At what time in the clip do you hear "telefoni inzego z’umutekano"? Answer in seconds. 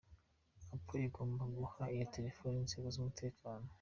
2.15-3.65